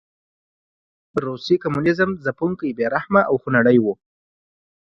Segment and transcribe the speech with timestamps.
[1.25, 3.85] روسي کمونېزم ځپونکی، بې رحمه او خونړی و.